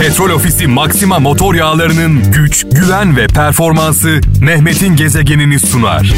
Petrol 0.00 0.30
Ofisi 0.30 0.66
Maxima 0.66 1.18
motor 1.18 1.54
yağlarının 1.54 2.32
güç, 2.32 2.66
güven 2.72 3.16
ve 3.16 3.26
performansı 3.26 4.20
Mehmet'in 4.40 4.96
gezegenini 4.96 5.60
sunar. 5.60 6.14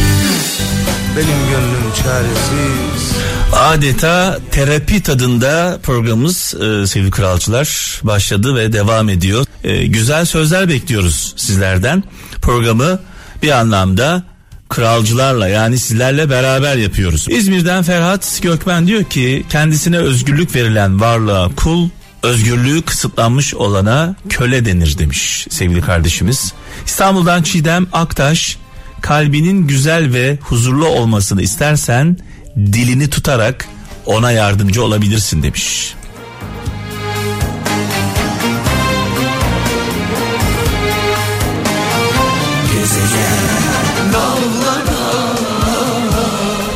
Benim 1.17 1.39
gönlüm 1.51 1.93
çaresiz. 2.03 3.13
Adeta 3.53 4.39
terapi 4.51 5.03
tadında 5.03 5.79
programımız 5.83 6.55
e, 6.55 6.87
sevgili 6.87 7.11
kralcılar 7.11 8.01
başladı 8.03 8.57
ve 8.57 8.73
devam 8.73 9.09
ediyor. 9.09 9.47
E, 9.65 9.87
güzel 9.87 10.25
sözler 10.25 10.69
bekliyoruz 10.69 11.35
sizlerden. 11.37 12.03
Programı 12.43 13.01
bir 13.43 13.51
anlamda 13.51 14.23
kralcılarla 14.69 15.49
yani 15.49 15.79
sizlerle 15.79 16.31
beraber 16.31 16.77
yapıyoruz. 16.77 17.27
İzmir'den 17.31 17.83
Ferhat 17.83 18.41
Gökmen 18.43 18.87
diyor 18.87 19.05
ki 19.05 19.45
kendisine 19.51 19.99
özgürlük 19.99 20.55
verilen 20.55 21.01
varlığa 21.01 21.49
kul, 21.57 21.89
özgürlüğü 22.23 22.83
kısıtlanmış 22.83 23.55
olana 23.55 24.17
köle 24.29 24.65
denir 24.65 24.99
demiş 24.99 25.47
sevgili 25.51 25.81
kardeşimiz. 25.81 26.53
İstanbul'dan 26.87 27.43
Çiğdem 27.43 27.87
Aktaş 27.93 28.59
kalbinin 29.01 29.67
güzel 29.67 30.13
ve 30.13 30.39
huzurlu 30.41 30.87
olmasını 30.87 31.43
istersen 31.43 32.17
dilini 32.57 33.11
tutarak 33.11 33.69
ona 34.07 34.33
yardımcı 34.33 34.85
olabilirsin 34.85 35.43
demiş. 35.43 35.95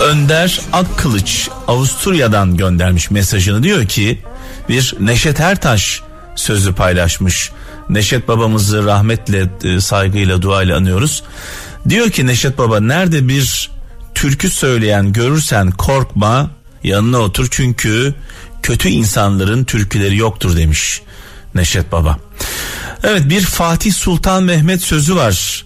Önder 0.03 0.61
Akkılıç 0.73 1.49
Avusturya'dan 1.69 2.57
göndermiş 2.57 3.11
mesajını 3.11 3.63
diyor 3.63 3.87
ki 3.87 4.19
bir 4.69 4.95
Neşet 5.01 5.41
Ertaş 5.41 6.03
sözü 6.37 6.75
paylaşmış. 6.75 7.51
Neşet 7.89 8.29
babamızı 8.29 8.85
rahmetle, 8.85 9.49
e, 9.65 9.81
saygıyla, 9.81 10.43
duayla 10.43 10.77
anıyoruz. 10.77 11.23
Diyor 11.89 12.11
ki 12.11 12.27
Neşet 12.27 12.59
Baba 12.59 12.81
nerede 12.81 13.29
bir 13.29 13.71
türkü 14.15 14.51
söyleyen 14.51 15.13
görürsen 15.13 15.71
korkma 15.71 16.51
yanına 16.85 17.19
otur 17.19 17.49
çünkü 17.51 18.15
kötü 18.63 18.89
insanların 18.89 19.65
türküleri 19.65 20.17
yoktur 20.17 20.57
demiş 20.57 21.03
Neşet 21.55 21.93
Baba. 21.93 22.19
Evet 23.03 23.23
bir 23.29 23.41
Fatih 23.41 23.93
Sultan 23.93 24.43
Mehmet 24.43 24.83
sözü 24.83 25.17
var. 25.17 25.65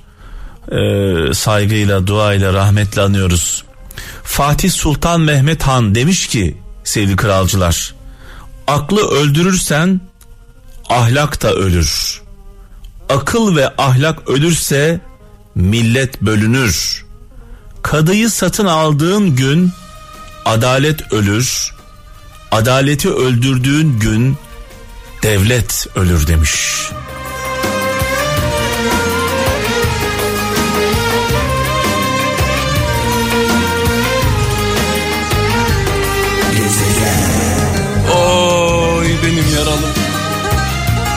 Ee, 0.72 1.34
saygıyla, 1.34 2.06
duayla, 2.06 2.52
rahmetle 2.52 3.02
anıyoruz. 3.02 3.64
Fatih 4.22 4.70
Sultan 4.70 5.20
Mehmet 5.20 5.62
Han 5.62 5.94
demiş 5.94 6.26
ki 6.26 6.56
sevgili 6.84 7.16
kralcılar 7.16 7.95
aklı 8.66 9.08
öldürürsen 9.08 10.00
ahlak 10.88 11.42
da 11.42 11.54
ölür. 11.54 12.22
Akıl 13.08 13.56
ve 13.56 13.76
ahlak 13.78 14.28
ölürse 14.28 15.00
millet 15.54 16.22
bölünür. 16.22 17.04
Kadıyı 17.82 18.30
satın 18.30 18.66
aldığın 18.66 19.36
gün 19.36 19.72
adalet 20.44 21.12
ölür. 21.12 21.74
Adaleti 22.50 23.10
öldürdüğün 23.10 23.98
gün 23.98 24.36
devlet 25.22 25.86
ölür 25.94 26.26
demiş. 26.26 26.90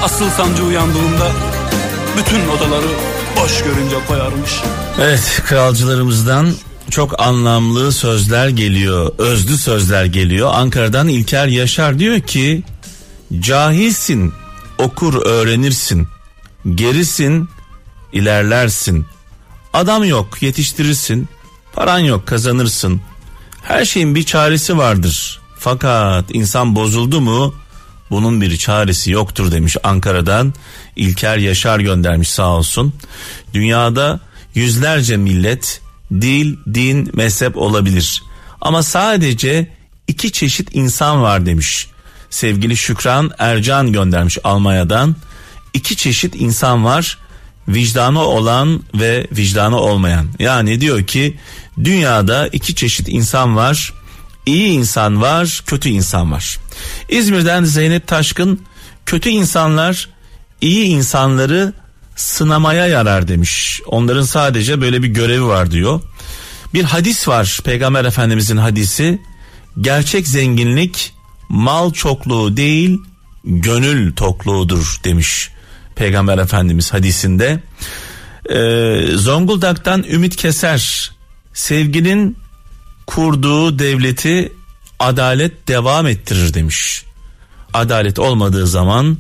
Asıl 0.03 0.29
sancı 0.29 0.63
uyandığında 0.63 1.31
bütün 2.17 2.47
odaları 2.47 2.87
boş 3.37 3.63
görünce 3.63 3.95
koyarmış. 4.07 4.51
Evet 5.01 5.41
kralcılarımızdan 5.45 6.53
çok 6.89 7.21
anlamlı 7.21 7.91
sözler 7.91 8.47
geliyor. 8.49 9.11
Özlü 9.17 9.57
sözler 9.57 10.05
geliyor. 10.05 10.49
Ankara'dan 10.53 11.07
İlker 11.07 11.47
Yaşar 11.47 11.99
diyor 11.99 12.19
ki 12.19 12.63
cahilsin 13.39 14.33
okur 14.77 15.25
öğrenirsin. 15.25 16.07
Gerisin 16.75 17.49
ilerlersin. 18.13 19.05
Adam 19.73 20.03
yok 20.03 20.41
yetiştirirsin. 20.41 21.29
Paran 21.73 21.99
yok 21.99 22.27
kazanırsın. 22.27 23.01
Her 23.61 23.85
şeyin 23.85 24.15
bir 24.15 24.23
çaresi 24.23 24.77
vardır. 24.77 25.41
Fakat 25.57 26.25
insan 26.29 26.75
bozuldu 26.75 27.21
mu 27.21 27.53
bunun 28.11 28.41
bir 28.41 28.57
çaresi 28.57 29.11
yoktur 29.11 29.51
demiş 29.51 29.77
Ankara'dan 29.83 30.53
İlker 30.95 31.37
Yaşar 31.37 31.79
göndermiş 31.79 32.29
sağ 32.29 32.47
olsun. 32.49 32.93
Dünyada 33.53 34.19
yüzlerce 34.55 35.17
millet, 35.17 35.81
dil, 36.11 36.55
din, 36.73 37.11
mezhep 37.13 37.57
olabilir. 37.57 38.23
Ama 38.61 38.83
sadece 38.83 39.67
iki 40.07 40.31
çeşit 40.31 40.75
insan 40.75 41.21
var 41.21 41.45
demiş. 41.45 41.87
Sevgili 42.29 42.77
Şükran 42.77 43.31
Ercan 43.37 43.93
göndermiş 43.93 44.37
Almanya'dan. 44.43 45.15
İki 45.73 45.95
çeşit 45.95 46.35
insan 46.35 46.85
var. 46.85 47.17
Vicdanı 47.67 48.19
olan 48.19 48.83
ve 48.95 49.27
vicdanı 49.31 49.77
olmayan. 49.77 50.27
Yani 50.39 50.81
diyor 50.81 51.03
ki 51.03 51.37
dünyada 51.83 52.47
iki 52.47 52.75
çeşit 52.75 53.09
insan 53.09 53.55
var. 53.55 53.93
İyi 54.45 54.67
insan 54.67 55.21
var, 55.21 55.63
kötü 55.65 55.89
insan 55.89 56.31
var. 56.31 56.57
İzmir'den 57.09 57.63
Zeynep 57.63 58.07
Taşkın 58.07 58.59
kötü 59.05 59.29
insanlar 59.29 60.09
iyi 60.61 60.85
insanları 60.85 61.73
sınamaya 62.15 62.87
yarar 62.87 63.27
demiş. 63.27 63.81
Onların 63.85 64.23
sadece 64.23 64.81
böyle 64.81 65.03
bir 65.03 65.07
görevi 65.07 65.45
var 65.45 65.71
diyor. 65.71 66.01
Bir 66.73 66.83
hadis 66.83 67.27
var 67.27 67.59
Peygamber 67.63 68.05
Efendimizin 68.05 68.57
hadisi. 68.57 69.21
Gerçek 69.81 70.27
zenginlik 70.27 71.13
mal 71.49 71.93
çokluğu 71.93 72.57
değil 72.57 72.97
gönül 73.43 74.15
tokluğudur 74.15 74.99
demiş 75.03 75.49
Peygamber 75.95 76.37
Efendimiz 76.37 76.93
hadisinde. 76.93 77.59
Ee, 78.49 79.17
Zonguldak'tan 79.17 80.03
Ümit 80.03 80.35
Keser 80.35 81.11
sevginin 81.53 82.37
kurduğu 83.09 83.79
devleti 83.79 84.53
adalet 84.99 85.67
devam 85.67 86.07
ettirir 86.07 86.53
demiş. 86.53 87.05
Adalet 87.73 88.19
olmadığı 88.19 88.67
zaman 88.67 89.17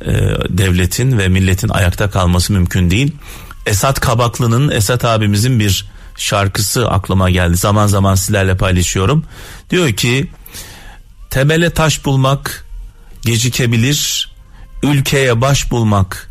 e, 0.00 0.12
devletin 0.48 1.18
ve 1.18 1.28
milletin 1.28 1.68
ayakta 1.68 2.10
kalması 2.10 2.52
mümkün 2.52 2.90
değil. 2.90 3.12
Esat 3.66 4.00
Kabaklı'nın 4.00 4.70
Esat 4.70 5.04
abimizin 5.04 5.60
bir 5.60 5.86
şarkısı 6.16 6.90
aklıma 6.90 7.30
geldi. 7.30 7.56
Zaman 7.56 7.86
zaman 7.86 8.14
sizlerle 8.14 8.56
paylaşıyorum. 8.56 9.24
Diyor 9.70 9.92
ki 9.92 10.30
temele 11.30 11.70
taş 11.70 12.04
bulmak 12.04 12.66
gecikebilir, 13.22 14.30
ülkeye 14.82 15.40
baş 15.40 15.70
bulmak 15.70 16.30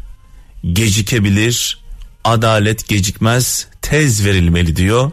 gecikebilir, 0.73 1.79
adalet 2.23 2.87
gecikmez, 2.87 3.67
tez 3.81 4.25
verilmeli 4.25 4.75
diyor. 4.75 5.11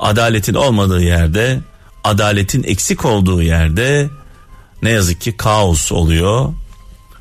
Adaletin 0.00 0.54
olmadığı 0.54 1.02
yerde, 1.02 1.60
adaletin 2.04 2.62
eksik 2.62 3.04
olduğu 3.04 3.42
yerde 3.42 4.10
ne 4.82 4.90
yazık 4.90 5.20
ki 5.20 5.36
kaos 5.36 5.92
oluyor. 5.92 6.52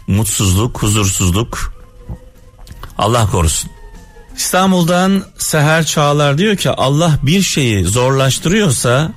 Mutsuzluk, 0.08 0.84
huzursuzluk. 0.84 1.74
Allah 2.98 3.30
korusun. 3.32 3.70
İstanbul'dan 4.36 5.24
Seher 5.38 5.86
Çağlar 5.86 6.38
diyor 6.38 6.56
ki 6.56 6.70
Allah 6.70 7.20
bir 7.24 7.42
şeyi 7.42 7.86
zorlaştırıyorsa 7.86 9.12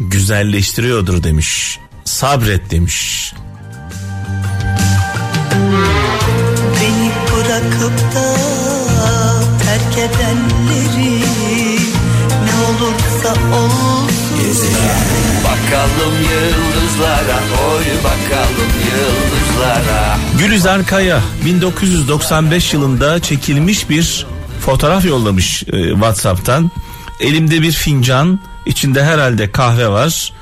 güzelleştiriyordur 0.00 1.22
demiş. 1.22 1.78
Sabret 2.04 2.70
demiş. 2.70 3.32
Beni 6.80 7.10
bırakıp 7.32 8.14
da 8.14 8.34
terk 9.64 9.98
edenleri 9.98 11.21
olursa 13.32 13.56
olsun 13.56 14.12
Bakalım 15.44 16.14
yıldızlara, 16.22 17.40
oy 17.68 17.84
bakalım 18.04 18.72
yıldızlara. 18.84 20.18
Gülizar 20.38 20.86
Kaya 20.86 21.20
1995 21.44 22.74
yılında 22.74 23.20
çekilmiş 23.20 23.90
bir 23.90 24.26
fotoğraf 24.60 25.04
yollamış 25.04 25.62
e, 25.62 25.90
WhatsApp'tan. 25.90 26.70
Elimde 27.20 27.62
bir 27.62 27.72
fincan, 27.72 28.40
içinde 28.66 29.04
herhalde 29.04 29.52
kahve 29.52 29.88
var. 29.88 30.32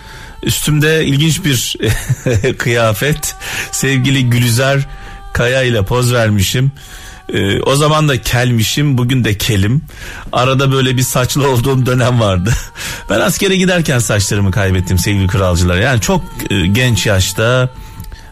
Üstümde 0.42 1.06
ilginç 1.06 1.44
bir 1.44 1.76
kıyafet. 2.58 3.34
Sevgili 3.72 4.30
Gülizar 4.30 4.88
Kaya 5.32 5.62
ile 5.62 5.84
poz 5.84 6.12
vermişim. 6.12 6.72
Ee, 7.32 7.62
o 7.62 7.76
zaman 7.76 8.08
da 8.08 8.22
kelmişim 8.22 8.98
bugün 8.98 9.24
de 9.24 9.38
kelim. 9.38 9.82
Arada 10.32 10.72
böyle 10.72 10.96
bir 10.96 11.02
saçlı 11.02 11.50
olduğum 11.50 11.86
dönem 11.86 12.20
vardı. 12.20 12.52
ben 13.10 13.20
askere 13.20 13.56
giderken 13.56 13.98
saçlarımı 13.98 14.50
kaybettim 14.50 14.98
sevgili 14.98 15.26
kralcılar. 15.26 15.76
Yani 15.76 16.00
çok 16.00 16.22
e, 16.50 16.66
genç 16.66 17.06
yaşta 17.06 17.70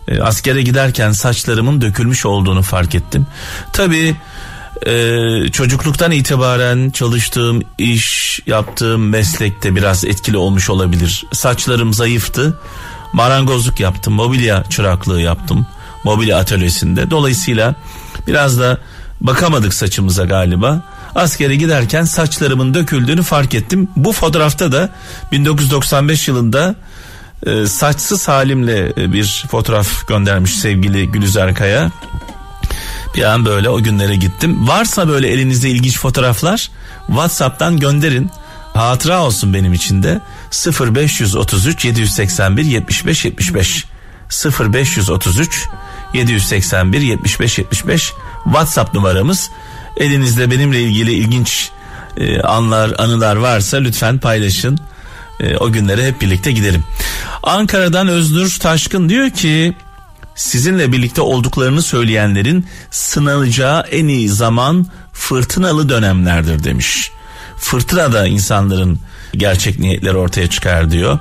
E, 0.09 0.21
askere 0.21 0.63
giderken 0.63 1.13
saçlarımın 1.13 1.81
dökülmüş 1.81 2.27
olduğunu 2.27 2.63
fark 2.63 2.95
ettim. 2.95 3.27
Tabii 3.73 4.17
e, 4.87 4.93
çocukluktan 5.53 6.13
itibaren 6.13 6.91
çalıştığım 6.91 7.63
iş, 7.79 8.41
yaptığım 8.47 9.09
meslekte 9.09 9.77
biraz 9.77 10.05
etkili 10.05 10.37
olmuş 10.37 10.71
olabilir. 10.71 11.25
Saçlarım 11.33 11.95
zayıftı. 11.95 12.61
Marangozluk 13.13 13.81
yaptım, 13.81 14.15
mobilya 14.15 14.65
çıraklığı 14.71 15.21
yaptım. 15.21 15.67
Mobilya 16.05 16.39
atölyesinde. 16.39 17.11
Dolayısıyla 17.11 17.75
biraz 18.29 18.59
da 18.59 18.79
bakamadık 19.21 19.75
saçımıza 19.75 20.25
galiba. 20.25 20.83
Askere 21.15 21.57
giderken 21.57 22.05
saçlarımın 22.05 22.75
döküldüğünü 22.75 23.23
fark 23.23 23.55
ettim. 23.55 23.89
Bu 23.97 24.13
fotoğrafta 24.13 24.73
da 24.73 24.91
1995 25.33 26.29
yılında 26.29 26.75
e, 27.47 27.67
saçsız 27.67 28.29
halimle 28.29 28.93
e, 28.97 29.13
bir 29.13 29.45
fotoğraf 29.51 30.09
göndermiş 30.09 30.55
sevgili 30.55 31.13
Gülüzer 31.13 31.55
Kaya. 31.55 31.91
Bir 33.15 33.23
an 33.23 33.45
böyle 33.45 33.69
o 33.69 33.83
günlere 33.83 34.17
gittim. 34.17 34.69
Varsa 34.69 35.09
böyle 35.09 35.29
elinizde 35.29 35.71
ilginç 35.71 35.99
fotoğraflar 35.99 36.71
WhatsApp'tan 37.07 37.77
gönderin. 37.77 38.31
Hatıra 38.75 39.23
olsun 39.23 39.55
benim 39.55 39.73
için 39.73 40.03
de 40.03 40.21
0533 40.81 41.85
781 41.85 42.65
75 42.65 43.25
75 43.25 43.85
0533 44.61 45.69
781 46.15 47.01
75 47.01 47.59
75 47.59 48.13
WhatsApp 48.45 48.95
numaramız. 48.95 49.51
Elinizde 49.97 50.51
benimle 50.51 50.83
ilgili 50.83 51.13
ilginç 51.13 51.71
e, 52.17 52.41
anlar, 52.41 52.95
anılar 52.99 53.37
varsa 53.37 53.77
lütfen 53.77 54.19
paylaşın. 54.19 54.79
E, 55.41 55.57
o 55.57 55.73
günlere 55.73 56.07
hep 56.07 56.21
birlikte 56.21 56.53
gidelim. 56.53 56.85
Ankara'dan 57.43 58.09
Öznur 58.09 58.57
Taşkın 58.61 59.09
diyor 59.09 59.31
ki 59.31 59.75
sizinle 60.35 60.93
birlikte 60.93 61.21
olduklarını 61.21 61.83
söyleyenlerin 61.83 62.67
sınanacağı 62.91 63.81
en 63.81 64.09
iyi 64.09 64.29
zaman 64.29 64.87
fırtınalı 65.13 65.89
dönemlerdir 65.89 66.65
demiş. 66.65 67.11
Fırtına 67.57 68.13
da 68.13 68.27
insanların 68.27 68.99
gerçek 69.33 69.79
niyetleri 69.79 70.17
ortaya 70.17 70.51
çıkar 70.51 70.91
diyor. 70.91 71.19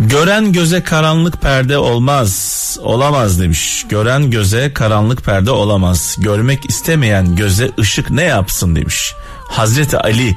Gören 0.00 0.52
göze 0.52 0.82
karanlık 0.82 1.42
perde 1.42 1.78
olmaz, 1.78 2.78
olamaz 2.82 3.40
demiş. 3.40 3.86
Gören 3.88 4.30
göze 4.30 4.72
karanlık 4.72 5.24
perde 5.24 5.50
olamaz. 5.50 6.16
Görmek 6.18 6.70
istemeyen 6.70 7.36
göze 7.36 7.70
ışık 7.78 8.10
ne 8.10 8.22
yapsın 8.22 8.76
demiş. 8.76 9.14
Hazreti 9.48 9.98
Ali 9.98 10.36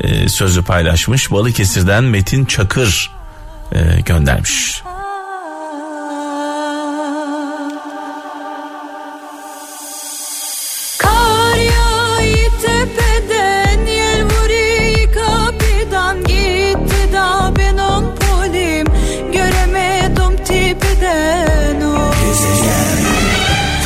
e, 0.00 0.28
sözü 0.28 0.62
paylaşmış. 0.62 1.30
Balıkesir'den 1.30 2.04
Metin 2.04 2.44
Çakır 2.44 3.10
e, 3.72 4.00
göndermiş. 4.00 4.82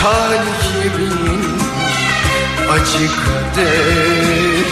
Talibin 0.03 1.45
acı 2.71 3.11
kaderi 3.25 4.63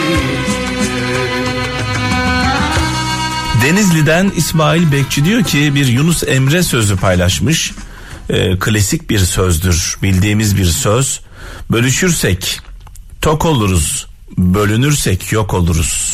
Denizli'den 3.64 4.32
İsmail 4.36 4.92
Bekçi 4.92 5.24
diyor 5.24 5.44
ki 5.44 5.74
bir 5.74 5.86
Yunus 5.86 6.22
Emre 6.22 6.62
sözü 6.62 6.96
paylaşmış. 6.96 7.72
Ee, 8.30 8.58
klasik 8.58 9.10
bir 9.10 9.18
sözdür. 9.18 9.96
Bildiğimiz 10.02 10.56
bir 10.56 10.64
söz. 10.64 11.20
Bölüşürsek 11.70 12.60
tok 13.20 13.46
oluruz. 13.46 14.06
Bölünürsek 14.38 15.32
yok 15.32 15.54
oluruz. 15.54 16.09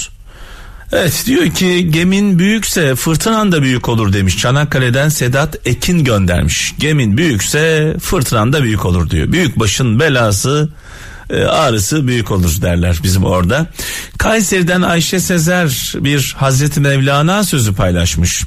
Evet 0.98 1.22
diyor 1.26 1.50
ki 1.50 1.90
gemin 1.90 2.38
büyükse 2.38 2.94
fırtınan 2.94 3.52
da 3.52 3.62
büyük 3.62 3.88
olur 3.88 4.12
demiş. 4.12 4.38
Çanakkale'den 4.38 5.08
Sedat 5.08 5.56
Ekin 5.66 6.04
göndermiş. 6.04 6.74
Gemin 6.78 7.16
büyükse 7.16 7.94
fırtınan 8.00 8.52
da 8.52 8.62
büyük 8.62 8.84
olur 8.86 9.10
diyor. 9.10 9.32
Büyük 9.32 9.58
başın 9.58 10.00
belası 10.00 10.68
e, 11.30 11.44
ağrısı 11.44 12.06
büyük 12.06 12.30
olur 12.30 12.62
derler 12.62 12.98
bizim 13.02 13.24
orada. 13.24 13.66
Kayseri'den 14.18 14.82
Ayşe 14.82 15.20
Sezer 15.20 15.94
bir 15.96 16.34
Hazreti 16.38 16.80
Mevlana 16.80 17.44
sözü 17.44 17.74
paylaşmış. 17.74 18.44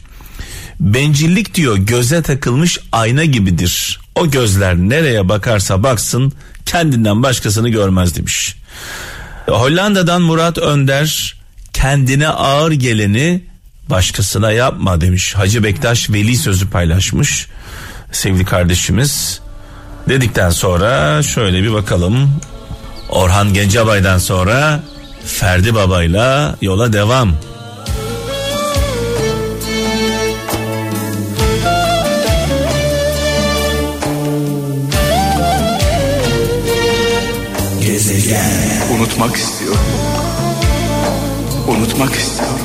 Bencillik 0.80 1.56
diyor 1.56 1.78
göze 1.78 2.22
takılmış 2.22 2.80
ayna 2.92 3.26
gibidir. 3.26 4.00
O 4.16 4.32
gözler 4.32 4.76
nereye 4.76 5.30
bakarsa 5.30 5.84
baksın 5.84 6.34
kendinden 6.66 7.24
başkasını 7.24 7.70
görmez 7.70 8.16
demiş. 8.16 8.56
Hollanda'dan 9.48 10.22
Murat 10.22 10.58
Önder 10.58 11.39
kendine 11.82 12.28
ağır 12.28 12.72
geleni 12.72 13.44
başkasına 13.90 14.52
yapma 14.52 15.02
demiş. 15.02 15.36
Hacı 15.36 15.64
Bektaş 15.64 16.10
Veli 16.10 16.38
sözü 16.38 16.70
paylaşmış 16.70 17.48
sevgili 18.12 18.46
kardeşimiz. 18.46 19.40
Dedikten 20.10 20.50
sonra 20.50 21.24
şöyle 21.24 21.64
bir 21.64 21.74
bakalım. 21.74 22.42
Orhan 23.10 23.54
Gencebay'dan 23.54 24.18
sonra 24.18 24.80
Ferdi 25.26 25.76
Baba'yla 25.76 26.56
yola 26.62 26.94
devam. 26.94 27.34
Unutmak 38.96 39.36
istiyorum. 39.36 40.09
Unutmak 41.70 42.16
istiyorum. 42.16 42.60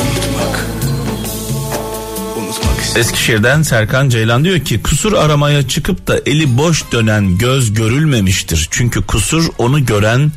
Unutmak. 0.00 0.66
Unutmak 2.36 2.80
istiyorum. 2.80 3.00
Eskişehir'den 3.00 3.62
Serkan 3.62 4.08
Ceylan 4.08 4.44
diyor 4.44 4.58
ki 4.58 4.82
kusur 4.82 5.12
aramaya 5.12 5.68
çıkıp 5.68 6.06
da 6.06 6.20
eli 6.26 6.56
boş 6.56 6.92
dönen 6.92 7.38
göz 7.38 7.74
görülmemiştir. 7.74 8.68
Çünkü 8.70 9.02
kusur 9.02 9.50
onu 9.58 9.86
gören 9.86 10.32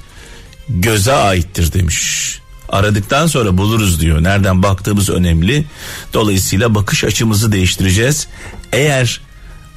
göze 0.69 1.13
aittir 1.13 1.73
demiş. 1.73 2.39
Aradıktan 2.69 3.27
sonra 3.27 3.57
buluruz 3.57 4.01
diyor. 4.01 4.23
Nereden 4.23 4.63
baktığımız 4.63 5.09
önemli. 5.09 5.65
Dolayısıyla 6.13 6.75
bakış 6.75 7.03
açımızı 7.03 7.51
değiştireceğiz. 7.51 8.27
Eğer 8.71 9.21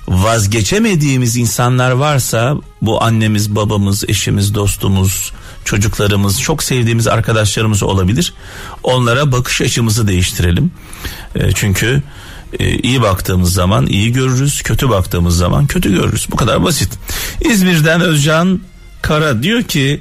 vazgeçemediğimiz 0.08 1.36
insanlar 1.36 1.90
varsa 1.90 2.56
bu 2.82 3.02
annemiz, 3.02 3.56
babamız, 3.56 4.04
eşimiz, 4.08 4.54
dostumuz, 4.54 5.32
çocuklarımız, 5.68 6.40
çok 6.40 6.62
sevdiğimiz 6.62 7.06
arkadaşlarımız 7.06 7.82
olabilir. 7.82 8.34
Onlara 8.82 9.32
bakış 9.32 9.60
açımızı 9.60 10.08
değiştirelim. 10.08 10.70
E, 11.34 11.52
çünkü 11.52 12.02
e, 12.58 12.78
iyi 12.78 13.02
baktığımız 13.02 13.52
zaman 13.52 13.86
iyi 13.86 14.12
görürüz, 14.12 14.62
kötü 14.62 14.88
baktığımız 14.88 15.36
zaman 15.36 15.66
kötü 15.66 15.94
görürüz. 15.94 16.26
Bu 16.30 16.36
kadar 16.36 16.62
basit. 16.62 16.92
İzmir'den 17.40 18.00
Özcan 18.00 18.60
Kara 19.02 19.42
diyor 19.42 19.62
ki 19.62 20.00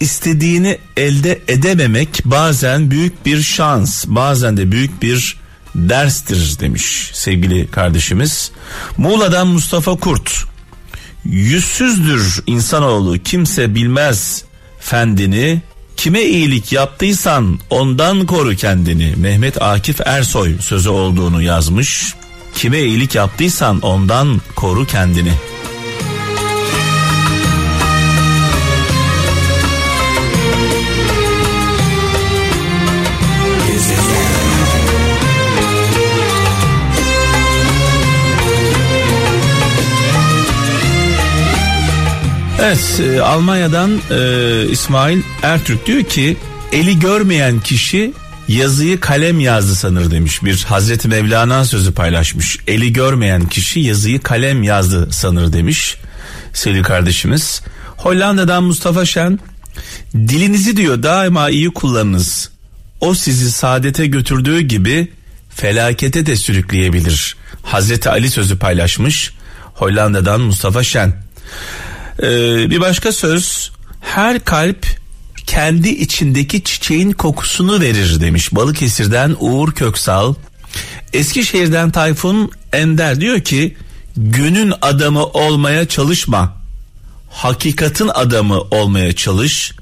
istediğini 0.00 0.78
elde 0.96 1.40
edememek 1.48 2.22
bazen 2.24 2.90
büyük 2.90 3.26
bir 3.26 3.42
şans, 3.42 4.04
bazen 4.06 4.56
de 4.56 4.72
büyük 4.72 5.02
bir 5.02 5.36
derstir 5.74 6.56
demiş 6.60 7.10
sevgili 7.12 7.70
kardeşimiz. 7.70 8.50
Muğla'dan 8.96 9.46
Mustafa 9.46 9.96
Kurt. 9.96 10.44
Yüzsüzdür 11.24 12.42
insanoğlu 12.46 13.18
kimse 13.18 13.74
bilmez 13.74 14.44
fendini. 14.82 15.62
Kime 15.96 16.22
iyilik 16.22 16.72
yaptıysan 16.72 17.58
ondan 17.70 18.26
koru 18.26 18.56
kendini. 18.56 19.14
Mehmet 19.16 19.62
Akif 19.62 20.00
Ersoy 20.00 20.58
sözü 20.58 20.88
olduğunu 20.88 21.42
yazmış. 21.42 22.14
Kime 22.54 22.80
iyilik 22.80 23.14
yaptıysan 23.14 23.80
ondan 23.80 24.40
koru 24.56 24.86
kendini. 24.86 25.32
Evet 42.64 43.00
e, 43.00 43.20
Almanya'dan 43.20 44.00
e, 44.10 44.66
İsmail 44.70 45.22
Ertürk 45.42 45.86
diyor 45.86 46.02
ki 46.02 46.36
eli 46.72 46.98
görmeyen 46.98 47.60
kişi 47.60 48.12
yazıyı 48.48 49.00
kalem 49.00 49.40
yazdı 49.40 49.74
sanır 49.74 50.10
demiş. 50.10 50.44
Bir 50.44 50.64
Hazreti 50.68 51.08
Mevlana 51.08 51.64
sözü 51.64 51.94
paylaşmış. 51.94 52.58
Eli 52.66 52.92
görmeyen 52.92 53.48
kişi 53.48 53.80
yazıyı 53.80 54.20
kalem 54.20 54.62
yazdı 54.62 55.08
sanır 55.12 55.52
demiş 55.52 55.96
sevgili 56.52 56.82
kardeşimiz. 56.82 57.62
Hollanda'dan 57.96 58.62
Mustafa 58.62 59.04
Şen 59.04 59.38
dilinizi 60.14 60.76
diyor 60.76 61.02
daima 61.02 61.50
iyi 61.50 61.70
kullanınız. 61.70 62.50
O 63.00 63.14
sizi 63.14 63.52
saadete 63.52 64.06
götürdüğü 64.06 64.60
gibi 64.60 65.12
felakete 65.50 66.26
de 66.26 66.36
sürükleyebilir. 66.36 67.36
Hazreti 67.62 68.10
Ali 68.10 68.30
sözü 68.30 68.58
paylaşmış. 68.58 69.32
Hollanda'dan 69.74 70.40
Mustafa 70.40 70.82
Şen. 70.82 71.14
Ee, 72.18 72.70
bir 72.70 72.80
başka 72.80 73.12
söz 73.12 73.72
her 74.00 74.44
kalp 74.44 74.86
kendi 75.46 75.88
içindeki 75.88 76.64
çiçeğin 76.64 77.12
kokusunu 77.12 77.80
verir 77.80 78.20
demiş. 78.20 78.54
Balıkesir'den 78.54 79.36
Uğur 79.40 79.72
Köksal. 79.72 80.34
Eskişehir'den 81.12 81.90
Tayfun 81.90 82.50
Ender 82.72 83.20
diyor 83.20 83.40
ki 83.40 83.76
günün 84.16 84.74
adamı 84.82 85.24
olmaya 85.24 85.88
çalışma. 85.88 86.56
Hakikatin 87.30 88.08
adamı 88.08 88.60
olmaya 88.60 89.12
çalış. 89.12 89.72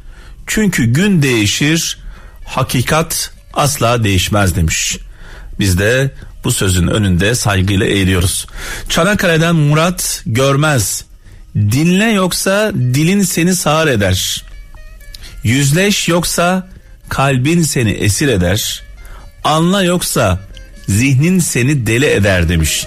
Çünkü 0.46 0.84
gün 0.84 1.22
değişir, 1.22 1.98
hakikat 2.44 3.32
asla 3.54 4.04
değişmez 4.04 4.56
demiş. 4.56 4.98
Biz 5.58 5.78
de 5.78 6.10
bu 6.44 6.52
sözün 6.52 6.86
önünde 6.86 7.34
saygıyla 7.34 7.86
eğiliyoruz. 7.86 8.46
Çanakkale'den 8.88 9.56
Murat 9.56 10.22
Görmez. 10.26 11.04
Dinle 11.56 12.04
yoksa 12.12 12.72
dilin 12.74 13.22
seni 13.22 13.56
sağır 13.56 13.86
eder. 13.86 14.44
Yüzleş 15.44 16.08
yoksa 16.08 16.68
kalbin 17.08 17.62
seni 17.62 17.90
esir 17.90 18.28
eder. 18.28 18.82
Anla 19.44 19.82
yoksa 19.82 20.38
zihnin 20.88 21.38
seni 21.38 21.86
deli 21.86 22.06
eder 22.06 22.48
demiş. 22.48 22.86